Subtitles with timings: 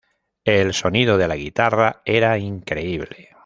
[0.45, 3.29] El sonido de la guitarra era increíble.